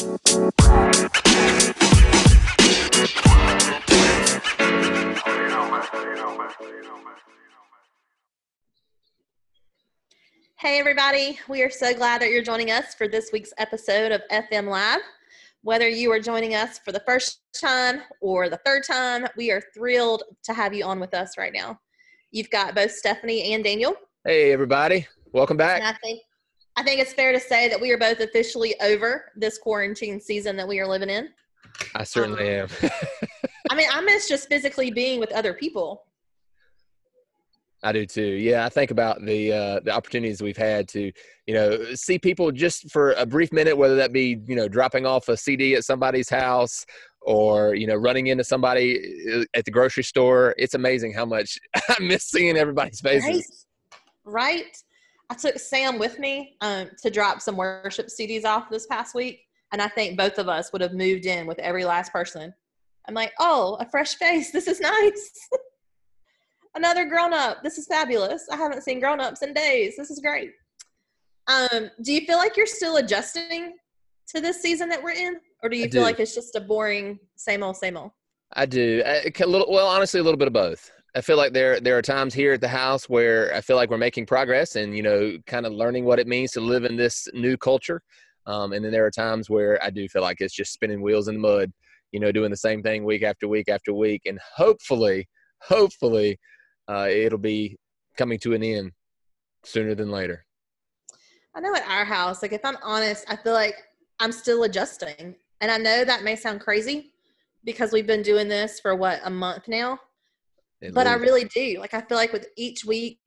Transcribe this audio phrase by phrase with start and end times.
[0.00, 0.08] Hey,
[10.78, 11.38] everybody.
[11.50, 15.00] We are so glad that you're joining us for this week's episode of FM Live.
[15.60, 19.62] Whether you are joining us for the first time or the third time, we are
[19.74, 21.78] thrilled to have you on with us right now.
[22.30, 23.94] You've got both Stephanie and Daniel.
[24.24, 25.06] Hey, everybody.
[25.34, 25.80] Welcome back.
[25.82, 26.22] And I think
[26.80, 30.56] I think it's fair to say that we are both officially over this quarantine season
[30.56, 31.28] that we are living in.
[31.94, 32.90] I certainly Um, am.
[33.70, 36.04] I mean, I miss just physically being with other people.
[37.82, 38.22] I do too.
[38.22, 41.12] Yeah, I think about the uh, the opportunities we've had to,
[41.46, 45.04] you know, see people just for a brief minute, whether that be you know dropping
[45.04, 46.86] off a CD at somebody's house
[47.20, 48.98] or you know running into somebody
[49.34, 50.54] uh, at the grocery store.
[50.56, 51.58] It's amazing how much
[51.90, 53.66] I miss seeing everybody's faces.
[54.24, 54.62] Right?
[54.64, 54.76] Right?
[55.30, 59.42] I took Sam with me um, to drop some worship CDs off this past week,
[59.72, 62.52] and I think both of us would have moved in with every last person.
[63.08, 64.50] I'm like, oh, a fresh face.
[64.50, 65.30] This is nice.
[66.74, 67.62] Another grown up.
[67.62, 68.46] This is fabulous.
[68.50, 69.94] I haven't seen grown ups in days.
[69.96, 70.50] This is great.
[71.48, 73.74] Um, do you feel like you're still adjusting
[74.28, 76.06] to this season that we're in, or do you I feel do.
[76.06, 78.10] like it's just a boring same old same old?
[78.52, 79.02] I do.
[79.06, 80.90] I- A little, well, honestly, a little bit of both.
[81.14, 83.90] I feel like there there are times here at the house where I feel like
[83.90, 86.96] we're making progress and you know, kind of learning what it means to live in
[86.96, 88.02] this new culture.
[88.46, 91.28] Um, and then there are times where I do feel like it's just spinning wheels
[91.28, 91.72] in the mud,
[92.12, 95.28] you know, doing the same thing week after week after week, and hopefully,
[95.60, 96.38] hopefully,
[96.88, 97.76] uh, it'll be
[98.16, 98.92] coming to an end
[99.64, 100.44] sooner than later.
[101.54, 103.76] I know at our house, like if I'm honest, I feel like
[104.20, 105.34] I'm still adjusting.
[105.60, 107.12] And I know that may sound crazy
[107.64, 109.98] because we've been doing this for what, a month now?
[110.92, 111.78] But I really do.
[111.78, 113.18] Like I feel like with each week,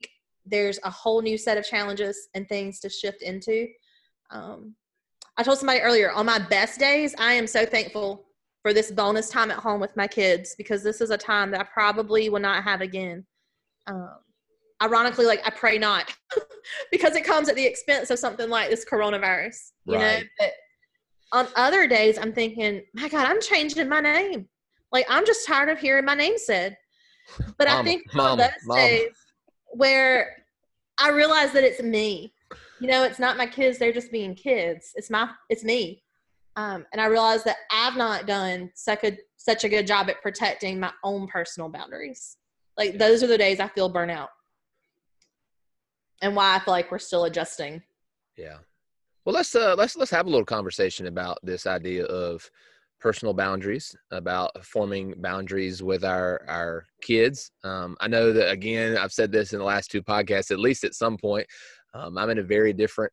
[0.44, 3.68] there's a whole new set of challenges and things to shift into.
[4.30, 4.74] Um,
[5.36, 8.24] I told somebody earlier, on my best days, I am so thankful
[8.62, 11.60] for this bonus time at home with my kids because this is a time that
[11.60, 13.24] I probably will not have again.
[13.86, 14.16] Um,
[14.82, 16.12] ironically, like I pray not
[16.90, 20.20] because it comes at the expense of something like this coronavirus, you know.
[20.38, 20.52] But
[21.32, 24.48] on other days, I'm thinking, my God, I'm changing my name.
[24.92, 26.76] Like I'm just tired of hearing my name said.
[27.58, 28.80] But I think mama, those mama.
[28.80, 29.10] days
[29.68, 30.44] where
[30.98, 32.32] I realize that it's me.
[32.80, 34.92] You know, it's not my kids; they're just being kids.
[34.94, 36.02] It's my, it's me.
[36.56, 40.22] Um, and I realize that I've not done such a such a good job at
[40.22, 42.36] protecting my own personal boundaries.
[42.76, 44.28] Like those are the days I feel burnout,
[46.22, 47.82] and why I feel like we're still adjusting.
[48.36, 48.58] Yeah.
[49.24, 52.48] Well, let's uh, let's let's have a little conversation about this idea of
[53.04, 57.50] personal boundaries, about forming boundaries with our our kids.
[57.62, 60.50] Um, I know that again, I've said this in the last two podcasts.
[60.50, 61.46] At least at some point,
[61.92, 63.12] um, I'm in a very different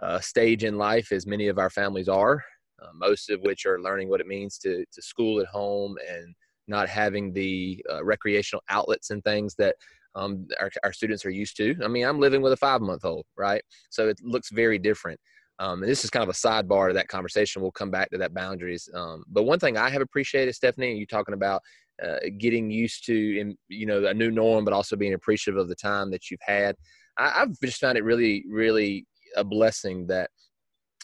[0.00, 2.44] uh, stage in life as many of our families are.
[2.80, 6.32] Uh, most of which are learning what it means to to school at home and
[6.68, 9.74] not having the uh, recreational outlets and things that
[10.14, 11.74] um, our, our students are used to.
[11.84, 13.62] I mean, I'm living with a five month old, right?
[13.90, 15.18] So it looks very different.
[15.58, 17.62] Um, and this is kind of a sidebar to that conversation.
[17.62, 18.88] We'll come back to that boundaries.
[18.94, 21.62] Um, but one thing I have appreciated, Stephanie, you talking about
[22.02, 25.68] uh, getting used to, in, you know, a new norm, but also being appreciative of
[25.68, 26.74] the time that you've had.
[27.18, 29.06] I, I've just found it really, really
[29.36, 30.30] a blessing that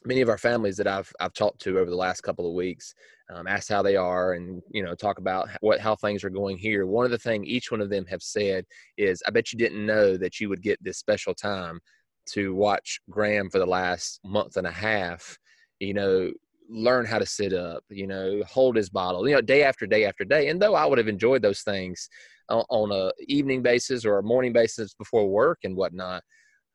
[0.05, 2.95] many of our families that I've I've talked to over the last couple of weeks,
[3.33, 6.59] um, asked how they are, and you know, talk about what how things are going
[6.59, 6.87] here.
[6.87, 8.65] One of the things each one of them have said
[8.97, 11.81] is, "I bet you didn't know that you would get this special time
[12.33, 15.39] to watch Graham for the last month and a half."
[15.79, 16.31] You know,
[16.69, 17.85] learn how to sit up.
[17.91, 19.29] You know, hold his bottle.
[19.29, 20.49] You know, day after day after day.
[20.49, 22.09] And though I would have enjoyed those things
[22.49, 26.23] on, on a evening basis or a morning basis before work and whatnot,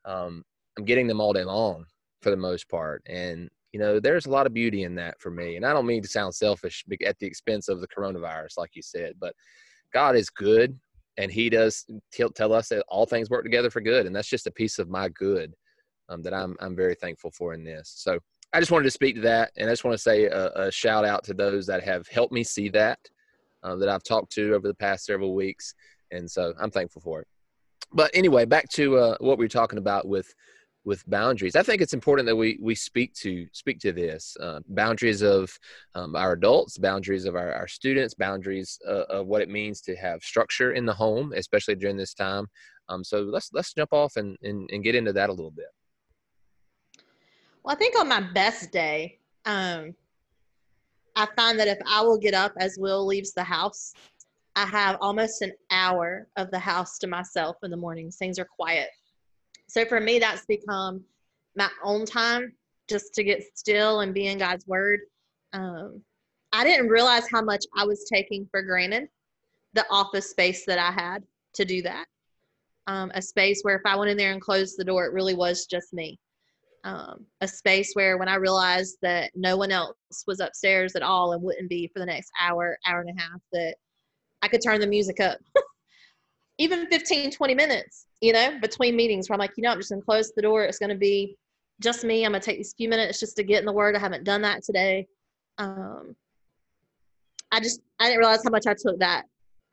[0.04, 0.44] um,
[0.78, 1.84] I'm getting them all day long
[2.22, 3.02] for the most part.
[3.06, 5.56] And, you know, there's a lot of beauty in that for me.
[5.56, 8.82] And I don't mean to sound selfish at the expense of the coronavirus, like you
[8.82, 9.34] said, but
[9.92, 10.78] God is good
[11.18, 14.06] and he does tell, us that all things work together for good.
[14.06, 15.54] And that's just a piece of my good
[16.08, 17.92] um, that I'm, I'm very thankful for in this.
[17.96, 18.18] So
[18.52, 19.50] I just wanted to speak to that.
[19.56, 22.32] And I just want to say a, a shout out to those that have helped
[22.32, 22.98] me see that,
[23.62, 25.74] uh, that I've talked to over the past several weeks.
[26.10, 27.26] And so I'm thankful for it.
[27.92, 30.32] But anyway, back to uh, what we were talking about with
[30.86, 31.56] with boundaries.
[31.56, 35.50] I think it's important that we we speak to speak to this uh, boundaries of
[35.96, 39.96] um, our adults, boundaries of our, our students, boundaries uh, of what it means to
[39.96, 42.46] have structure in the home, especially during this time.
[42.88, 45.66] Um, so let's let's jump off and, and and get into that a little bit.
[47.64, 49.92] Well, I think on my best day, um,
[51.16, 53.92] I find that if I will get up as Will leaves the house,
[54.54, 58.16] I have almost an hour of the house to myself in the mornings.
[58.16, 58.88] Things are quiet.
[59.68, 61.02] So for me, that's become
[61.56, 62.52] my own time
[62.88, 65.00] just to get still and be in God's word.
[65.52, 66.02] Um,
[66.52, 69.08] I didn't realize how much I was taking for granted
[69.74, 71.22] the office space that I had
[71.54, 72.06] to do that.
[72.86, 75.34] Um, a space where if I went in there and closed the door, it really
[75.34, 76.18] was just me.
[76.84, 79.96] Um, a space where when I realized that no one else
[80.26, 83.40] was upstairs at all and wouldn't be for the next hour, hour and a half,
[83.52, 83.74] that
[84.40, 85.38] I could turn the music up.
[86.58, 89.90] Even 15, 20 minutes, you know, between meetings where I'm like, you know, I'm just
[89.90, 90.64] going to close the door.
[90.64, 91.36] It's going to be
[91.80, 92.24] just me.
[92.24, 93.94] I'm going to take these few minutes just to get in the word.
[93.94, 95.06] I haven't done that today.
[95.58, 96.16] Um,
[97.52, 99.24] I just, I didn't realize how much I took that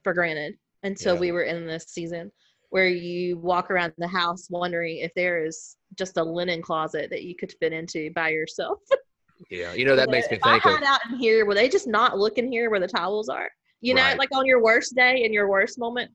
[0.04, 1.20] for granted until yeah.
[1.22, 2.32] we were in this season
[2.74, 7.22] where you walk around the house wondering if there is just a linen closet that
[7.22, 8.80] you could fit into by yourself.
[9.52, 10.66] yeah, you know that makes me think.
[10.66, 13.48] I had out in here, were they just not looking here where the towels are?
[13.82, 14.18] You know, right.
[14.18, 16.12] like on your worst day and your worst moment,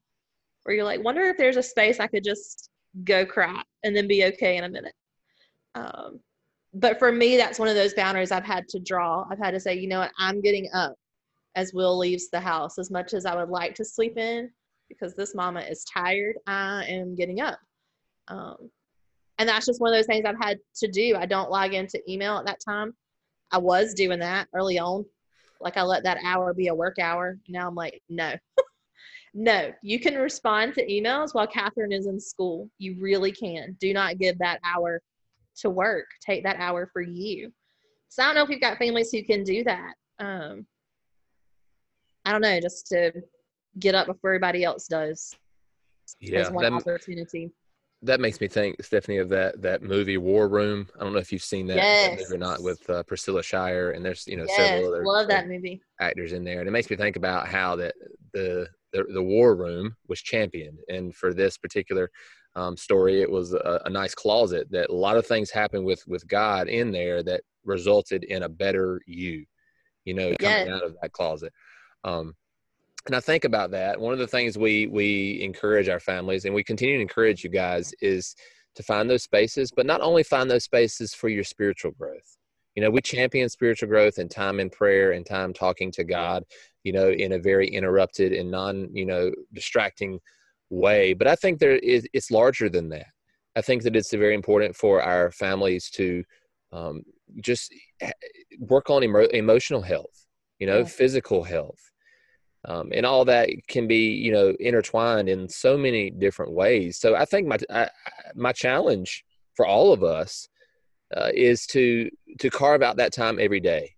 [0.69, 2.69] where you're like, wonder if there's a space I could just
[3.05, 4.93] go cry and then be okay in a minute.
[5.75, 6.21] Um,
[6.75, 9.25] but for me, that's one of those boundaries I've had to draw.
[9.31, 10.95] I've had to say, you know what, I'm getting up
[11.57, 12.79] as Will leaves the house.
[12.79, 14.51] As much as I would like to sleep in,
[14.91, 17.59] because this mama is tired, I am getting up.
[18.29, 18.71] Um,
[19.39, 21.17] and that's just one of those things I've had to do.
[21.17, 22.95] I don't log into email at that time.
[23.51, 25.07] I was doing that early on.
[25.63, 27.39] Like I let that hour be a work hour.
[27.49, 28.35] Now I'm like, no,
[29.35, 32.69] no, you can respond to emails while Catherine is in school.
[32.79, 33.77] You really can.
[33.81, 35.01] Do not give that hour
[35.61, 36.07] to work.
[36.25, 37.53] Take that hour for you.
[38.09, 39.95] So I don't know if you've got families who can do that.
[40.19, 40.67] Um,
[42.25, 43.13] I don't know, just to
[43.79, 45.35] get up before everybody else does.
[46.21, 47.53] Yeah, one that, opportunity.
[48.03, 50.89] That makes me think, Stephanie, of that that movie War Room.
[50.99, 52.31] I don't know if you've seen that yes.
[52.31, 55.49] or not with uh, Priscilla Shirer, and there's you know yes, several other love that
[55.49, 57.95] movie actors in there, and it makes me think about how that
[58.33, 62.11] the the, the War Room was championed, and for this particular
[62.55, 66.03] um, story, it was a, a nice closet that a lot of things happened with
[66.07, 69.45] with God in there that resulted in a better you,
[70.05, 70.69] you know, coming yes.
[70.69, 71.53] out of that closet.
[72.05, 72.35] Um,
[73.07, 74.01] and I think about that.
[74.01, 77.51] One of the things we we encourage our families, and we continue to encourage you
[77.51, 78.35] guys, is
[78.75, 82.38] to find those spaces, but not only find those spaces for your spiritual growth.
[82.79, 86.45] You know, we champion spiritual growth and time in prayer and time talking to God.
[86.85, 90.21] You know, in a very interrupted and non you know distracting
[90.71, 91.13] way.
[91.13, 93.09] But I think there is it's larger than that.
[93.57, 96.23] I think that it's very important for our families to
[96.71, 97.03] um,
[97.41, 97.75] just
[98.61, 100.27] work on emo- emotional health.
[100.61, 100.85] You know, yeah.
[100.85, 101.81] physical health
[102.65, 107.15] um, and all that can be you know intertwined in so many different ways so
[107.15, 107.89] i think my I,
[108.35, 109.25] my challenge
[109.55, 110.49] for all of us
[111.17, 113.95] uh, is to to carve out that time every day.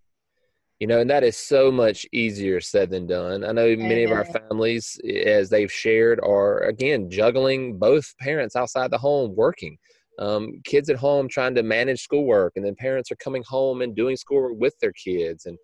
[0.78, 3.44] You know and that is so much easier said than done.
[3.44, 8.90] I know many of our families as they've shared are again juggling both parents outside
[8.90, 9.76] the home working.
[10.18, 13.96] Um, kids at home trying to manage schoolwork and then parents are coming home and
[13.96, 15.56] doing schoolwork with their kids and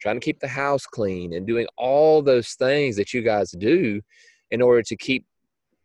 [0.00, 4.00] trying to keep the house clean and doing all those things that you guys do
[4.50, 5.26] in order to keep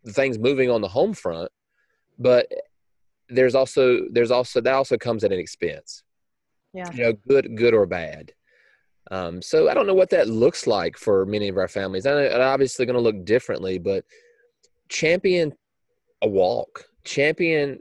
[0.09, 1.51] things moving on the home front.
[2.19, 2.47] But
[3.33, 6.03] there's also there's also that also comes at an expense.
[6.73, 6.91] Yeah.
[6.93, 8.31] You know good good or bad.
[9.11, 12.05] Um, so i don't know what that looks like for many of our families.
[12.05, 14.05] And it's obviously going to look differently but
[14.89, 15.53] champion
[16.21, 17.79] a walk champion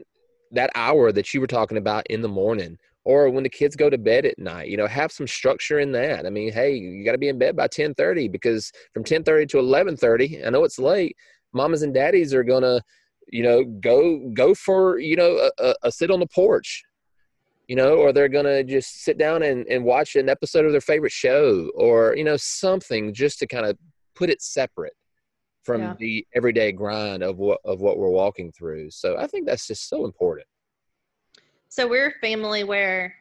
[0.51, 3.89] that hour that you were talking about in the morning or when the kids go
[3.89, 6.25] to bed at night you know have some structure in that.
[6.25, 9.57] I mean hey you got to be in bed by 10.30 because from 10.30 to
[9.57, 11.15] 11.30 i know it's late
[11.53, 12.81] mamas and daddies are gonna
[13.27, 16.83] you know go go for you know a, a sit on the porch
[17.67, 20.81] you know or they're gonna just sit down and, and watch an episode of their
[20.81, 23.77] favorite show or you know something just to kind of
[24.15, 24.93] put it separate
[25.63, 25.93] from yeah.
[25.99, 29.87] the everyday grind of what of what we're walking through so i think that's just
[29.87, 30.45] so important
[31.69, 33.15] so we're a family where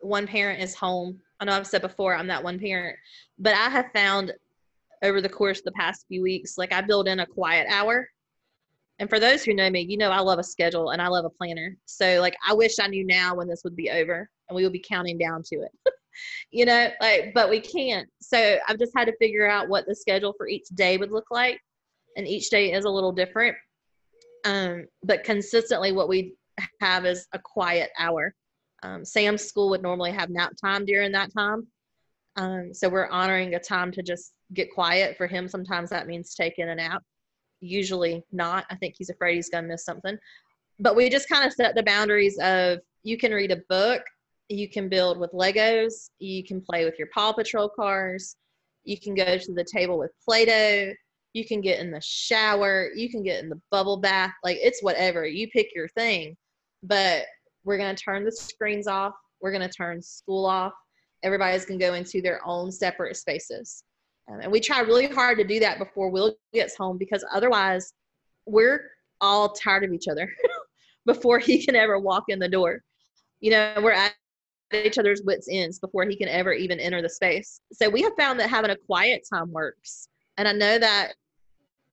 [0.00, 1.20] one parent is home.
[1.38, 2.96] I know I've said before I'm that one parent,
[3.38, 4.32] but I have found
[5.02, 8.08] over the course of the past few weeks, like I build in a quiet hour.
[9.00, 11.24] And for those who know me, you know I love a schedule and I love
[11.24, 11.74] a planner.
[11.86, 14.74] So like I wish I knew now when this would be over and we would
[14.74, 15.72] be counting down to it.
[16.50, 18.08] you know, like but we can't.
[18.20, 21.30] So I've just had to figure out what the schedule for each day would look
[21.30, 21.58] like.
[22.16, 23.56] And each day is a little different.
[24.44, 26.34] Um, but consistently what we
[26.80, 28.34] have is a quiet hour.
[28.82, 31.66] Um, Sam's school would normally have nap time during that time.
[32.36, 35.16] Um, so we're honoring a time to just get quiet.
[35.16, 37.02] For him, sometimes that means taking a nap.
[37.60, 38.64] Usually not.
[38.70, 40.18] I think he's afraid he's going to miss something.
[40.78, 44.02] But we just kind of set the boundaries of you can read a book,
[44.48, 48.36] you can build with Legos, you can play with your Paw Patrol cars,
[48.84, 50.92] you can go to the table with Play Doh,
[51.34, 54.32] you can get in the shower, you can get in the bubble bath.
[54.42, 55.26] Like it's whatever.
[55.26, 56.36] You pick your thing
[56.82, 57.24] but
[57.64, 59.14] we're going to turn the screens off.
[59.40, 60.72] We're going to turn school off.
[61.22, 63.84] everybody's going to go into their own separate spaces.
[64.30, 67.92] Um, and we try really hard to do that before Will gets home because otherwise
[68.46, 70.30] we're all tired of each other
[71.06, 72.82] before he can ever walk in the door.
[73.40, 74.14] You know, we're at
[74.72, 77.60] each other's wits' ends before he can ever even enter the space.
[77.72, 80.08] So we have found that having a quiet time works.
[80.36, 81.14] And I know that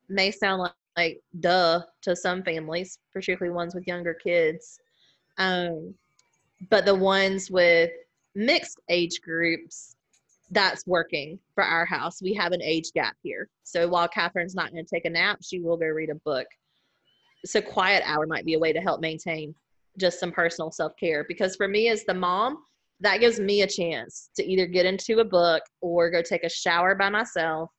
[0.10, 4.80] may sound like, like duh to some families, particularly ones with younger kids.
[5.38, 5.94] Um,
[6.70, 7.92] but the ones with
[8.36, 9.96] mixed age groups,
[10.52, 12.22] that's working for our house.
[12.22, 13.50] We have an age gap here.
[13.64, 16.48] So while Catherine's not going to take a nap, she will go read a book.
[17.46, 19.54] So quiet hour might be a way to help maintain
[20.00, 21.26] just some personal self care.
[21.28, 22.60] Because for me as the mom,
[23.02, 26.50] that gives me a chance to either get into a book or go take a
[26.50, 27.70] shower by myself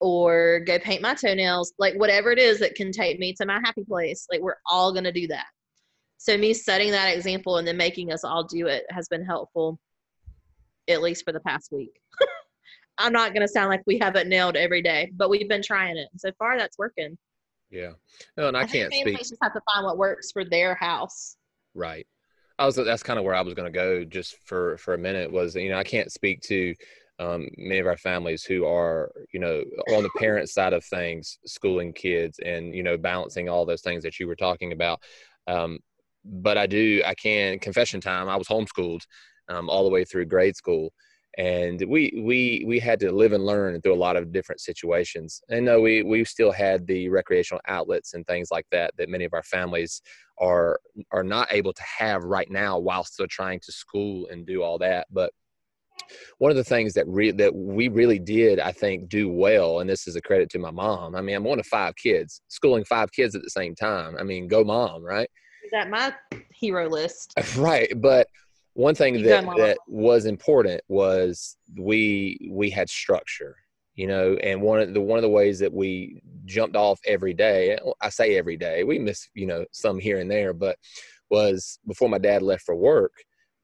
[0.00, 3.60] or go paint my toenails, like whatever it is that can take me to my
[3.64, 4.26] happy place.
[4.30, 5.46] Like we're all going to do that.
[6.16, 9.78] So me setting that example and then making us all do it has been helpful
[10.88, 12.00] at least for the past week.
[12.98, 15.62] I'm not going to sound like we have it nailed every day, but we've been
[15.62, 16.08] trying it.
[16.10, 17.16] And so far that's working.
[17.70, 17.92] Yeah.
[18.36, 19.18] No, and I, I can't speak.
[19.18, 21.36] Just have to find what works for their house.
[21.74, 22.06] Right.
[22.58, 24.98] I was that's kind of where I was going to go just for for a
[24.98, 26.74] minute was you know I can't speak to
[27.20, 29.62] um, many of our families who are you know
[29.94, 34.02] on the parent side of things schooling kids and you know balancing all those things
[34.02, 35.00] that you were talking about
[35.46, 35.78] um,
[36.24, 39.02] but I do I can confession time I was homeschooled
[39.48, 40.92] um, all the way through grade school.
[41.36, 45.40] And we we we had to live and learn through a lot of different situations.
[45.50, 49.24] And no we we still had the recreational outlets and things like that that many
[49.24, 50.02] of our families
[50.38, 50.80] are
[51.12, 54.78] are not able to have right now while still trying to school and do all
[54.78, 55.06] that.
[55.12, 55.30] But
[56.38, 59.88] one of the things that re- that we really did i think do well and
[59.88, 62.84] this is a credit to my mom i mean i'm one of five kids schooling
[62.84, 64.16] five kids at the same time.
[64.18, 65.28] I mean go mom right?
[65.64, 66.14] Is that my
[66.52, 67.34] hero list?
[67.56, 68.28] Right but
[68.78, 73.56] one thing that, that was important was we we had structure
[73.94, 77.34] you know and one of the one of the ways that we jumped off every
[77.34, 80.76] day i say every day we miss you know some here and there but
[81.30, 83.12] was before my dad left for work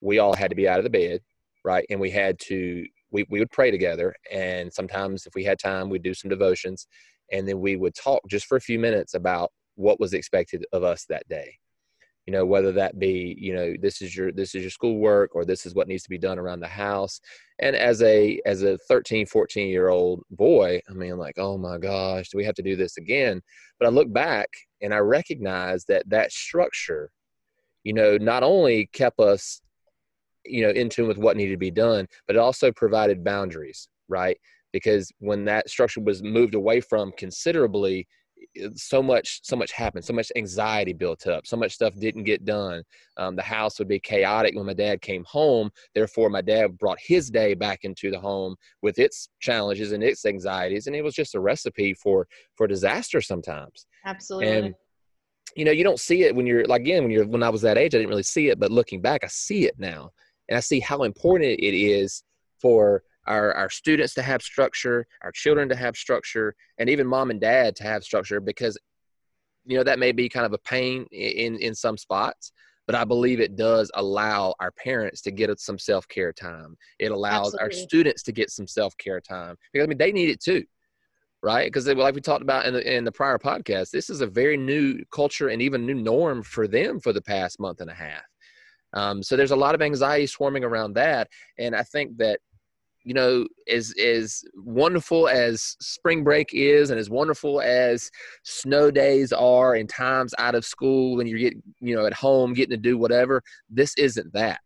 [0.00, 1.20] we all had to be out of the bed
[1.64, 1.86] right?
[1.90, 5.88] And we had to we, we would pray together and sometimes if we had time
[5.88, 6.86] we'd do some devotions
[7.32, 10.84] and then we would talk just for a few minutes about what was expected of
[10.84, 11.58] us that day
[12.26, 15.44] you know whether that be you know this is your this is your schoolwork or
[15.44, 17.20] this is what needs to be done around the house.
[17.60, 21.78] And as a as a 13 14 year old boy i mean like oh my
[21.78, 23.40] gosh do we have to do this again?
[23.78, 24.48] But i look back
[24.82, 27.10] and i recognize that that structure
[27.84, 29.60] you know not only kept us
[30.44, 33.88] you know in tune with what needed to be done but it also provided boundaries
[34.08, 34.38] right?
[34.72, 38.06] Because when that structure was moved away from considerably
[38.74, 42.44] so much so much happened so much anxiety built up so much stuff didn't get
[42.44, 42.82] done.
[43.16, 45.70] Um, the house would be chaotic when my dad came home.
[45.94, 50.24] Therefore my dad brought his day back into the home with its challenges and its
[50.24, 53.86] anxieties and it was just a recipe for for disaster sometimes.
[54.04, 54.48] Absolutely.
[54.48, 54.74] and
[55.56, 57.62] you know you don't see it when you're like again when you're when i was
[57.62, 60.10] that age i didn't really see it but looking back i see it now.
[60.48, 62.22] And i see how important it is
[62.60, 67.30] for our, our students to have structure, our children to have structure, and even mom
[67.30, 68.78] and dad to have structure because,
[69.64, 72.52] you know, that may be kind of a pain in, in some spots,
[72.86, 76.76] but I believe it does allow our parents to get some self care time.
[76.98, 77.64] It allows Absolutely.
[77.64, 80.64] our students to get some self care time because I mean, they need it too.
[81.42, 84.26] Right, because like we talked about in the in the prior podcast, this is a
[84.26, 87.94] very new culture and even new norm for them for the past month and a
[87.94, 88.22] half.
[88.94, 91.28] Um, so there's a lot of anxiety swarming around that,
[91.58, 92.40] and I think that
[93.04, 98.10] you know, as as wonderful as spring break is, and as wonderful as
[98.42, 102.54] snow days are, and times out of school, and you're getting, you know, at home
[102.54, 103.42] getting to do whatever.
[103.68, 104.60] This isn't that.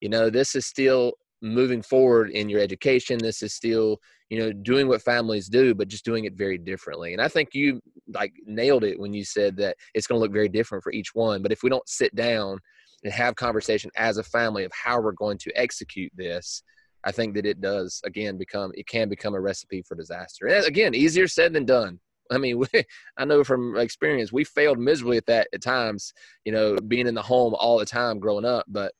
[0.00, 1.12] You know, this is still
[1.42, 3.18] moving forward in your education.
[3.18, 3.98] This is still,
[4.28, 7.12] you know, doing what families do, but just doing it very differently.
[7.12, 7.80] And I think you
[8.14, 11.14] like nailed it when you said that it's going to look very different for each
[11.14, 11.42] one.
[11.42, 12.58] But if we don't sit down
[13.04, 16.62] and have conversation as a family of how we're going to execute this,
[17.04, 20.46] I think that it does again become it can become a recipe for disaster.
[20.46, 22.00] And again, easier said than done.
[22.30, 22.84] I mean, we,
[23.16, 26.12] I know from experience we failed miserably at that at times.
[26.44, 28.92] You know, being in the home all the time growing up, but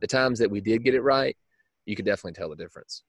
[0.00, 1.36] the times that we did get it right,
[1.86, 3.04] you could definitely tell the difference.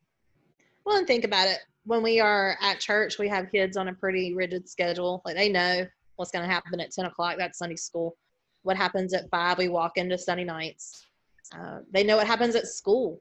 [0.86, 1.60] Well, and think about it.
[1.86, 5.22] When we are at church, we have kids on a pretty rigid schedule.
[5.26, 5.86] Like they know
[6.16, 7.36] what's going to happen at ten o'clock.
[7.38, 8.16] That's Sunday school.
[8.64, 9.58] What happens at five?
[9.58, 11.08] We walk into Sunday nights.
[11.56, 13.20] Uh, they know what happens at school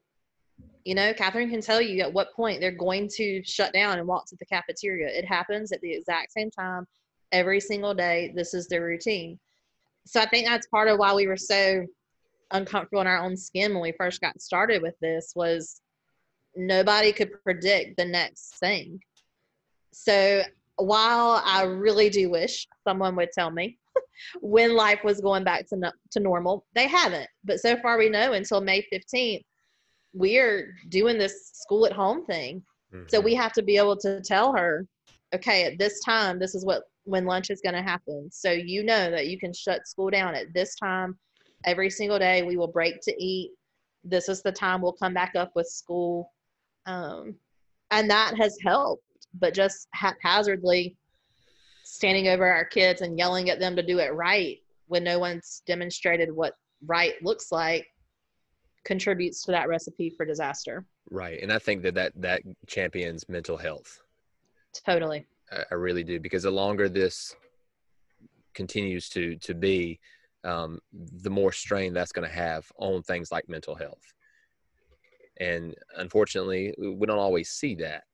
[0.85, 4.09] you know, Catherine can tell you at what point they're going to shut down and
[4.09, 5.09] walk to the cafeteria.
[5.09, 6.87] It happens at the exact same time
[7.33, 8.33] every single day.
[8.35, 9.39] This is their routine.
[10.07, 11.87] So I think that's part of why we were so
[12.51, 15.81] uncomfortable in our own skin when we first got started with this was
[16.57, 19.01] nobody could predict the next thing.
[19.93, 20.43] So
[20.77, 23.79] while I really do wish someone would tell me
[24.41, 27.29] when life was going back to no, to normal, they haven't.
[27.45, 29.45] But so far we know until May 15th,
[30.13, 32.63] we're doing this school at home thing.
[32.93, 33.05] Mm-hmm.
[33.09, 34.87] So we have to be able to tell her,
[35.35, 38.29] okay, at this time, this is what when lunch is going to happen.
[38.31, 41.19] So you know that you can shut school down at this time
[41.65, 42.43] every single day.
[42.43, 43.53] We will break to eat.
[44.05, 46.33] This is the time we'll come back up with school.
[46.87, 47.37] Um,
[47.91, 49.05] and that has helped,
[49.39, 50.97] but just haphazardly
[51.85, 55.63] standing over our kids and yelling at them to do it right when no one's
[55.67, 56.55] demonstrated what
[56.87, 57.87] right looks like
[58.85, 60.85] contributes to that recipe for disaster.
[61.11, 61.43] Right.
[61.43, 64.01] And I think that that, that champions mental health.
[64.87, 65.27] Totally.
[65.53, 67.35] I, I really do because the longer this
[68.55, 70.01] continues to to be,
[70.45, 74.15] um, the more strain that's going to have on things like mental health.
[75.39, 78.05] And unfortunately, we don't always see that.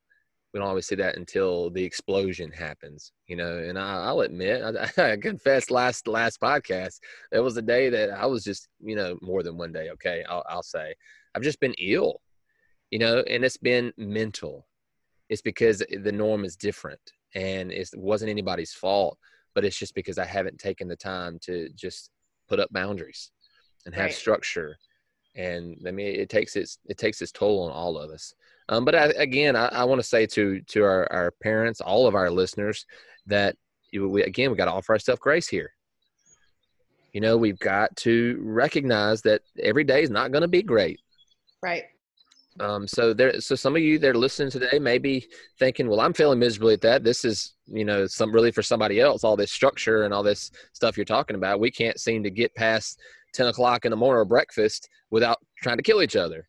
[0.53, 3.59] We don't always see that until the explosion happens, you know.
[3.59, 7.01] And I, will admit, I, I confessed last last podcast.
[7.31, 9.91] There was a day that I was just, you know, more than one day.
[9.91, 10.95] Okay, I'll, I'll say
[11.35, 12.21] I've just been ill,
[12.91, 14.67] you know, and it's been mental.
[15.29, 17.01] It's because the norm is different
[17.35, 19.19] and it wasn't anybody's fault
[19.55, 22.11] but it's just because i haven't taken the time to just
[22.49, 23.31] put up boundaries
[23.85, 24.15] and have right.
[24.15, 24.77] structure
[25.37, 28.35] and i mean it takes its it takes its toll on all of us
[28.69, 32.07] um, but I, again i, I want to say to to our, our parents all
[32.07, 32.87] of our listeners
[33.27, 33.57] that
[33.93, 35.73] we, again we got to offer ourselves grace here
[37.13, 41.01] you know we've got to recognize that every day is not going to be great
[41.63, 41.85] right
[42.61, 45.27] um, so there, so some of you that are listening today may be
[45.59, 47.05] thinking, well, I'm feeling miserably at that.
[47.05, 50.51] This is, you know, some really for somebody else, all this structure and all this
[50.73, 51.61] stuff you're talking about.
[51.61, 53.01] We can't seem to get past
[53.37, 56.49] 10 o'clock in the morning or breakfast without trying to kill each other,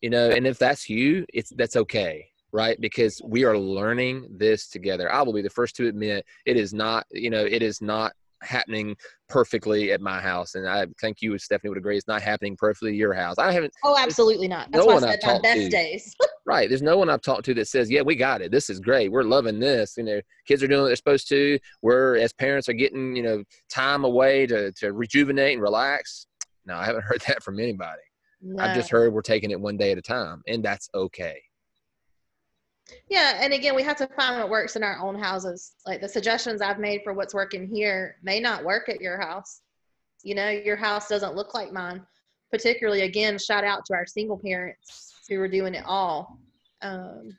[0.00, 2.26] you know, and if that's you, it's, that's okay.
[2.52, 2.80] Right.
[2.80, 5.12] Because we are learning this together.
[5.12, 8.12] I will be the first to admit it is not, you know, it is not
[8.44, 8.94] happening
[9.28, 11.96] perfectly at my house, and I think you, Stephanie, would agree.
[11.96, 13.38] It's not happening perfectly at your house.
[13.38, 13.72] I haven't.
[13.82, 14.70] Oh, absolutely not.
[14.70, 16.14] That's no why I said my best to, days.
[16.46, 16.68] right.
[16.68, 18.50] There's no one I've talked to that says, "Yeah, we got it.
[18.50, 19.10] This is great.
[19.10, 21.58] We're loving this." You know, kids are doing what they're supposed to.
[21.82, 26.26] We're as parents are getting you know time away to to rejuvenate and relax.
[26.66, 28.02] No, I haven't heard that from anybody.
[28.40, 28.62] No.
[28.62, 31.40] I've just heard we're taking it one day at a time, and that's okay.
[33.08, 35.72] Yeah, and again, we have to find what works in our own houses.
[35.86, 39.62] Like the suggestions I've made for what's working here may not work at your house.
[40.22, 42.02] You know, your house doesn't look like mine.
[42.50, 46.38] Particularly, again, shout out to our single parents who are doing it all.
[46.82, 47.36] Um,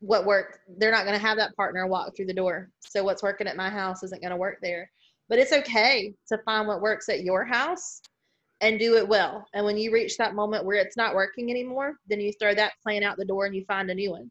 [0.00, 2.70] what worked, they're not going to have that partner walk through the door.
[2.80, 4.90] So, what's working at my house isn't going to work there.
[5.28, 8.02] But it's okay to find what works at your house
[8.60, 9.46] and do it well.
[9.54, 12.72] And when you reach that moment where it's not working anymore, then you throw that
[12.82, 14.30] plan out the door and you find a new one.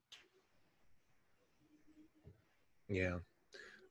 [2.87, 3.17] Yeah.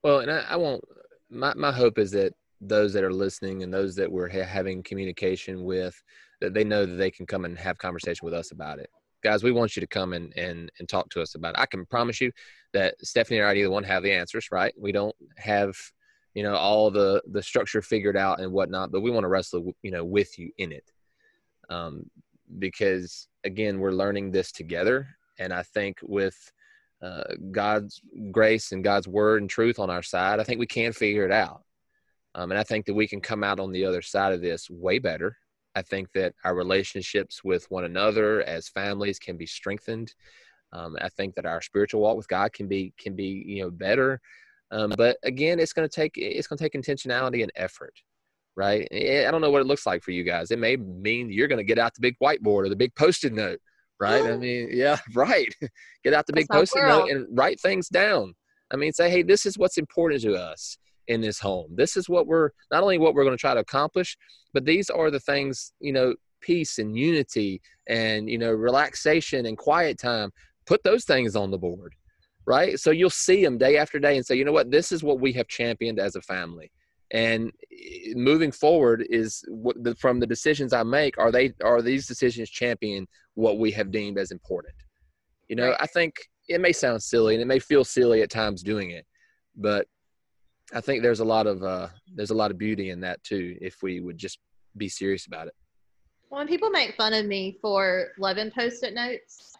[0.02, 0.82] Well, and I, I won't,
[1.30, 4.82] my, my hope is that those that are listening and those that we're ha- having
[4.82, 6.00] communication with,
[6.40, 8.90] that they know that they can come and have conversation with us about it.
[9.22, 11.60] Guys, we want you to come and, and, and talk to us about it.
[11.60, 12.32] I can promise you
[12.72, 14.72] that Stephanie and I either one have the answers, right?
[14.78, 15.76] We don't have
[16.34, 19.72] you know all the the structure figured out and whatnot but we want to wrestle
[19.82, 20.90] you know with you in it
[21.68, 22.08] um,
[22.58, 26.52] because again we're learning this together and i think with
[27.02, 28.00] uh, god's
[28.30, 31.32] grace and god's word and truth on our side i think we can figure it
[31.32, 31.62] out
[32.34, 34.68] um, and i think that we can come out on the other side of this
[34.70, 35.36] way better
[35.74, 40.14] i think that our relationships with one another as families can be strengthened
[40.72, 43.70] um, i think that our spiritual walk with god can be can be you know
[43.70, 44.20] better
[44.70, 47.94] um, but again, it's going to take it's going to take intentionality and effort,
[48.56, 48.86] right?
[48.92, 50.50] I don't know what it looks like for you guys.
[50.50, 53.32] It may mean you're going to get out the big whiteboard or the big post-it
[53.32, 53.58] note,
[53.98, 54.24] right?
[54.24, 55.52] I mean, yeah, right.
[56.04, 58.34] get out the big post-it note and write things down.
[58.72, 60.78] I mean, say, hey, this is what's important to us
[61.10, 61.70] in this home.
[61.74, 64.16] This is what we're not only what we're going to try to accomplish,
[64.52, 69.58] but these are the things, you know, peace and unity and you know relaxation and
[69.58, 70.30] quiet time.
[70.66, 71.94] Put those things on the board
[72.46, 72.80] right?
[72.80, 75.20] So you'll see them day after day and say, you know what, this is what
[75.20, 76.72] we have championed as a family.
[77.12, 81.82] And eh, moving forward is what the, from the decisions I make, are they are
[81.82, 84.74] these decisions champion what we have deemed as important?
[85.48, 85.76] You know, right.
[85.80, 86.14] I think
[86.48, 89.06] it may sound silly and it may feel silly at times doing it,
[89.56, 89.86] but
[90.72, 93.56] I think there's a lot of uh, there's a lot of beauty in that too
[93.60, 94.38] if we would just
[94.76, 95.54] be serious about it.
[96.28, 99.56] When people make fun of me for loving post-it notes,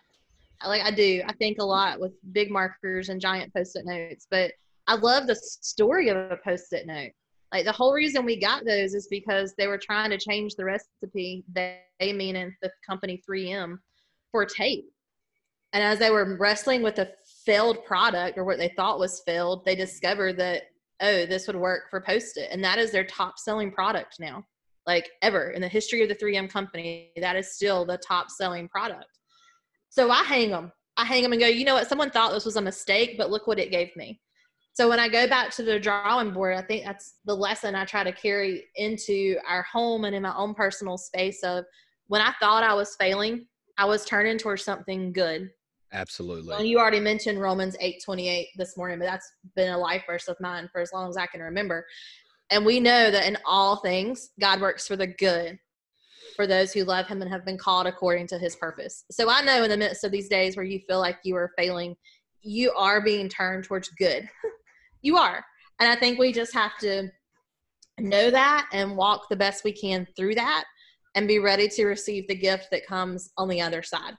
[0.65, 1.23] like I do.
[1.27, 4.53] I think a lot with big markers and giant post-it notes, but
[4.87, 7.11] I love the story of a post-it note.
[7.53, 10.65] Like the whole reason we got those is because they were trying to change the
[10.65, 11.45] recipe.
[11.53, 13.79] They, they meaning the company 3M
[14.31, 14.85] for tape.
[15.73, 17.11] And as they were wrestling with a
[17.45, 20.63] failed product or what they thought was failed, they discovered that
[21.01, 24.45] oh, this would work for Post-it, and that is their top selling product now.
[24.87, 28.69] Like ever in the history of the 3M company, that is still the top selling
[28.69, 29.19] product.
[29.91, 30.73] So I hang them.
[30.97, 31.89] I hang them and go, you know what?
[31.89, 34.21] Someone thought this was a mistake, but look what it gave me.
[34.73, 37.85] So when I go back to the drawing board, I think that's the lesson I
[37.85, 41.65] try to carry into our home and in my own personal space of
[42.07, 43.47] when I thought I was failing,
[43.79, 45.51] I was turning towards something good.
[45.93, 46.49] Absolutely.
[46.49, 50.29] Well, you already mentioned Romans 8 28 this morning, but that's been a life verse
[50.29, 51.85] of mine for as long as I can remember.
[52.51, 55.59] And we know that in all things, God works for the good
[56.37, 59.05] for those who love him and have been called according to his purpose.
[59.11, 61.53] So I know in the midst of these days where you feel like you are
[61.57, 61.97] failing,
[62.43, 64.29] you are being turned towards good.
[65.03, 65.45] you are.
[65.81, 67.09] And I think we just have to
[67.99, 70.65] know that and walk the best we can through that
[71.15, 74.15] and be ready to receive the gift that comes on the other side.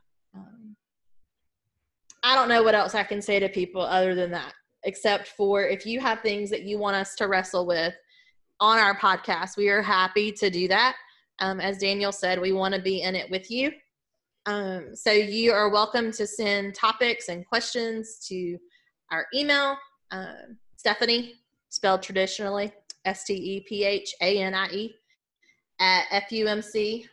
[2.24, 4.54] I don't know what else I can say to people other than that,
[4.84, 7.94] except for if you have things that you want us to wrestle with
[8.60, 10.96] on our podcast, we are happy to do that.
[11.40, 13.72] Um, as Daniel said, we want to be in it with you.
[14.46, 18.58] Um, so you are welcome to send topics and questions to
[19.12, 19.78] our email,
[20.12, 21.36] um, Stephanie,
[21.70, 22.72] spelled traditionally,
[23.06, 24.96] S T E P H A N I E,
[25.80, 27.06] at fumcrm.org.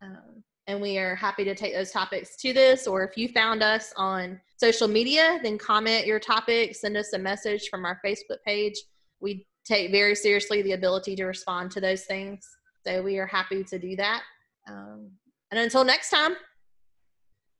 [0.00, 0.27] Um,
[0.68, 2.86] and we are happy to take those topics to this.
[2.86, 7.18] Or if you found us on social media, then comment your topic, send us a
[7.18, 8.74] message from our Facebook page.
[9.18, 12.46] We take very seriously the ability to respond to those things.
[12.86, 14.22] So we are happy to do that.
[14.68, 15.10] Um,
[15.50, 16.36] and until next time,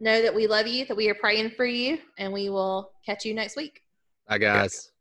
[0.01, 3.25] know that we love you, that we are praying for you, and we will catch
[3.25, 3.81] you next week.
[4.29, 4.93] Bye, guys.